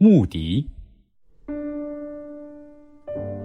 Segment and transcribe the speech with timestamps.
[0.00, 0.64] 牧笛。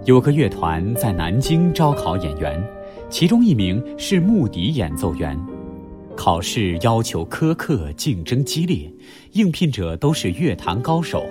[0.04, 2.64] 有个乐团在南京招考演员，
[3.10, 5.36] 其中一名是牧笛演奏员。
[6.16, 8.88] 考试要求苛刻，竞争激烈，
[9.32, 11.26] 应聘者都是乐坛高手。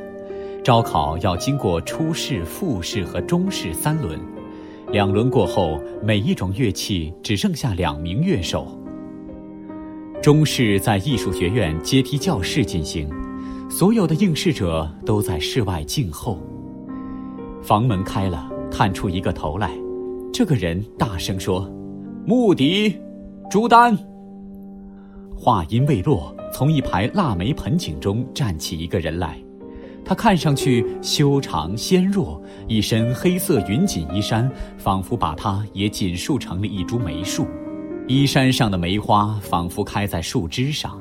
[0.62, 4.20] 招考要经过初试、复试和中试三轮，
[4.92, 8.78] 两轮过后，每一种乐器只剩下两名乐手。
[10.22, 13.10] 中试在艺术学院阶梯教室进行，
[13.76, 16.38] 所有的应试者都在室外静候。
[17.64, 19.72] 房门开了，探出一个头来，
[20.32, 21.68] 这个人大声说
[22.24, 22.96] ：“穆迪，
[23.50, 23.98] 朱丹。”
[25.36, 29.44] 话音未落，从一排腊梅盆景中站起一个人来。
[30.06, 37.48] 他看上去修长纤弱，一身黑色云锦衣衫，仿佛把他也锦束成了一株梅树。
[38.08, 40.96] 衣衫上的梅花仿佛开在树枝上。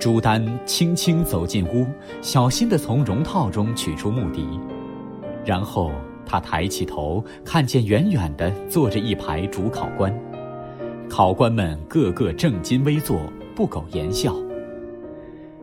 [0.00, 1.86] 朱丹轻轻走进屋，
[2.22, 4.58] 小心地从绒套中取出木笛，
[5.44, 5.92] 然后
[6.24, 10.10] 他抬起头，看见远远地坐着一排主考官。
[11.06, 13.20] 考官们个个正襟危坐，
[13.54, 14.34] 不苟言笑。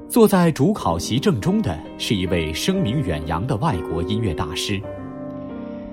[0.07, 4.79] 坐在主考席正中的是一位声名远扬的外国音乐大师。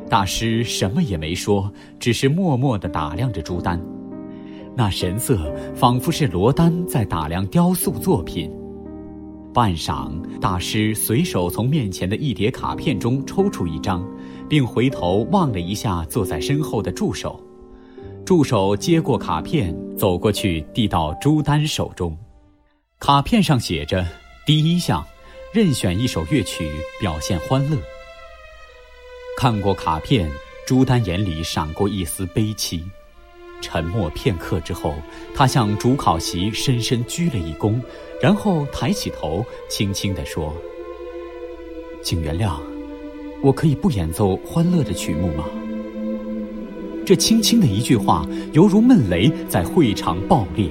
[0.07, 3.81] 大师什么也没说，只是默默地打量着朱丹，
[4.77, 8.51] 那神色仿佛是罗丹在打量雕塑作品。
[9.53, 14.05] 半晌，大师随手从面前的一叠卡片中抽出一张，
[14.49, 17.41] 并回头望了一下坐在身后的助手。
[18.27, 22.17] 助手接过卡片，走过去递到朱丹手中。
[22.99, 24.05] 卡片上写着
[24.45, 25.05] ：“第一项，
[25.53, 27.77] 任选一首乐曲表现欢乐。”
[29.39, 30.29] 看过卡片，
[30.67, 32.83] 朱丹眼里闪过一丝悲戚。
[33.65, 34.95] 沉默片刻之后，
[35.35, 37.81] 他向主考席深深鞠了一躬，
[38.21, 40.55] 然后抬起头，轻轻地说
[42.05, 42.61] ：“请原谅，
[43.43, 45.45] 我可以不演奏欢乐的曲目吗？”
[47.07, 50.69] 这轻轻的一句话，犹如闷雷在会场爆裂。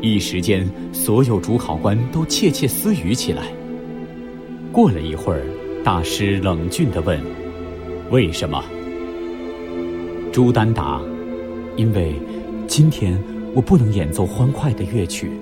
[0.00, 3.42] 一时间，所有主考官都窃窃私语起来。
[4.72, 5.44] 过了一会儿，
[5.84, 7.20] 大师冷峻地问
[8.10, 8.64] ：“为什么？”
[10.32, 11.02] 朱丹达
[11.80, 12.14] ：“因为
[12.68, 13.18] 今天
[13.54, 15.32] 我不能演奏欢快的乐曲。”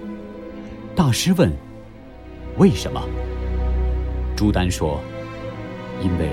[0.94, 1.52] 大师问
[2.58, 3.02] ：“为什么？”
[4.36, 5.00] 朱丹说
[6.00, 6.30] ：“因为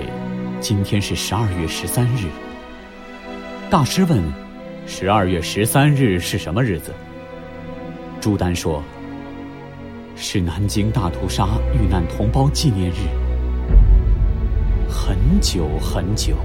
[0.61, 2.27] 今天是十二月十三日。”
[3.67, 4.21] 大师问
[4.85, 6.93] ：“十二月十三日是什么日子？”
[8.21, 8.83] 朱丹说
[10.15, 13.09] ：“是南京大屠杀遇难同胞纪念日。”
[14.87, 16.35] 很久很久，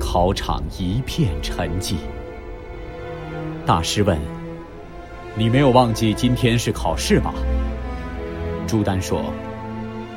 [0.00, 1.96] 考场一片沉寂。
[3.66, 4.16] 大师问
[5.34, 7.34] ：“你没有忘记今天是考试吧？”
[8.64, 9.24] 朱丹说：“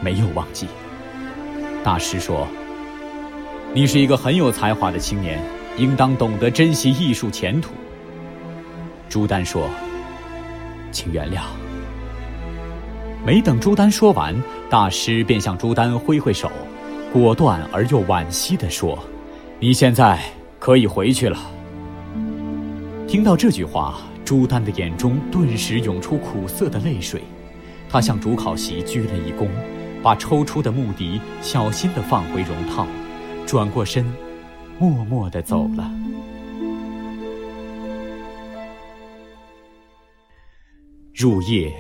[0.01, 0.67] 没有忘记。”
[1.83, 2.47] 大师说
[3.73, 5.41] ：“你是一个很有才华的青年，
[5.77, 7.71] 应当懂得珍惜艺术前途。”
[9.09, 9.67] 朱丹说。
[10.91, 11.41] 请原谅。
[13.23, 14.35] 没等朱丹说完，
[14.71, 16.51] 大师便向朱丹挥挥手，
[17.13, 18.97] 果断而又惋惜地说
[19.59, 20.19] ：“你现在
[20.57, 21.39] 可以回去了。”
[23.09, 27.23] 听到这句话，朱丹的眼中顿时涌出苦涩的泪水，
[27.89, 29.47] 他向主考席鞠了一躬，
[30.03, 32.85] 把抽出的木笛小心地放回绒套，
[33.47, 34.05] 转过身，
[34.77, 35.91] 默默地走了。
[41.15, 41.73] 入夜，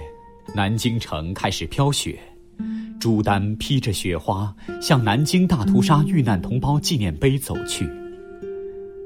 [0.55, 2.19] 南京城开始飘雪。
[2.99, 4.51] 朱丹披着雪花，
[4.81, 7.87] 向南京大屠杀遇难同胞纪念碑走去。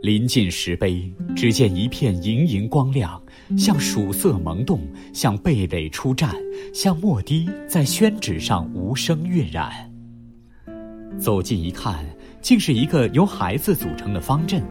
[0.04, 3.22] 临近石碑，只见一片莹莹光亮，
[3.58, 4.82] 像曙色萌动，
[5.14, 6.36] 像蓓蕾出绽，
[6.74, 9.72] 像墨滴在宣纸上无声晕染。
[11.18, 12.06] 走近一看，
[12.42, 14.62] 竟是一个由孩子组成的方阵，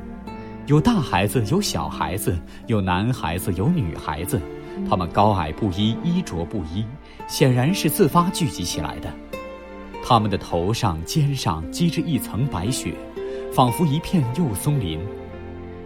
[0.67, 4.39] 有大孩子，有小孩子，有男孩子，有女孩子。
[4.87, 6.85] 他们高矮不一，衣着不一，
[7.27, 9.11] 显然是自发聚集起来的。
[10.05, 12.93] 他们的头上、肩上积着一层白雪，
[13.51, 15.01] 仿佛一片幼松林。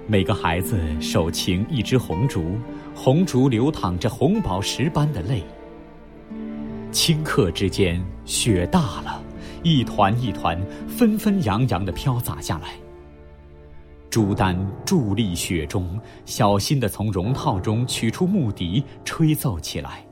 [0.08, 2.56] 每个孩子手擎一支红烛，
[2.94, 5.43] 红烛流淌着红宝石般的泪。
[6.93, 9.20] 顷刻之间，雪大了，
[9.64, 12.75] 一团一团，纷纷扬扬地飘洒下来。
[14.08, 14.56] 朱丹
[14.87, 20.06] 伫立雪中，小心地从绒套中取出木笛，吹奏起来。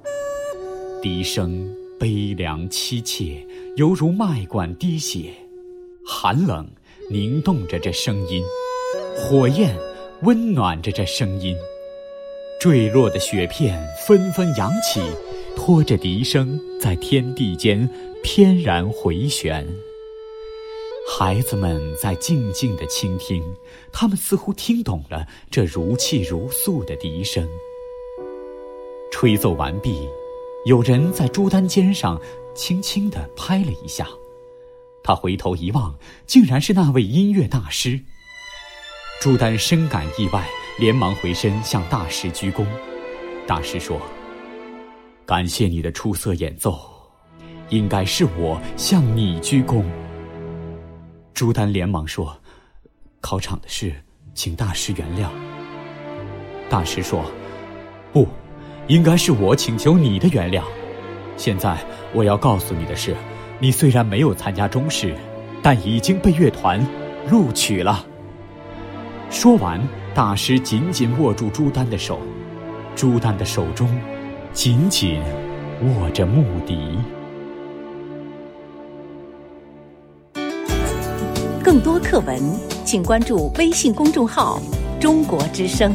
[1.00, 5.32] 笛声悲凉凄切，犹如麦管滴血，
[6.04, 6.68] 寒冷
[7.10, 8.42] 凝冻着这声音，
[9.16, 9.74] 火焰
[10.22, 11.56] 温暖着这声音。
[12.60, 15.00] 坠落的雪片纷纷扬起，
[15.56, 17.88] 拖着笛声在天地间
[18.22, 19.66] 翩然回旋。
[21.06, 23.42] 孩子们在静静的倾听，
[23.92, 27.46] 他们似乎听懂了这如泣如诉的笛声。
[29.12, 30.08] 吹奏完毕，
[30.64, 32.20] 有人在朱丹肩上
[32.54, 34.08] 轻轻地拍了一下，
[35.02, 35.94] 他回头一望，
[36.26, 38.00] 竟然是那位音乐大师。
[39.20, 40.46] 朱丹深感意外，
[40.78, 42.66] 连忙回身向大师鞠躬。
[43.46, 43.98] 大师说
[45.24, 46.78] ：“感谢你的出色演奏，
[47.70, 49.82] 应该是我向你鞠躬。”
[51.32, 52.36] 朱丹连忙说
[53.22, 53.94] ：“考场的事，
[54.34, 55.30] 请大师原谅。”
[56.68, 57.24] 大师说
[58.12, 58.28] ：“不，
[58.88, 60.62] 应该是我请求你的原谅。
[61.38, 61.78] 现在
[62.12, 63.16] 我要告诉你的是，
[63.58, 65.14] 你虽然没有参加中试，
[65.62, 66.86] 但已经被乐团
[67.30, 68.06] 录取了。”
[69.34, 69.80] 说完，
[70.14, 72.20] 大师紧紧握住朱丹的手，
[72.94, 73.88] 朱丹的手中
[74.52, 75.20] 紧紧
[75.82, 76.96] 握着木笛。
[81.64, 82.40] 更多课文，
[82.84, 84.62] 请关注微信公众号
[85.00, 85.92] “中国之声”。